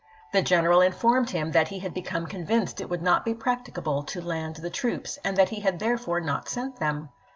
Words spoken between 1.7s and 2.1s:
had be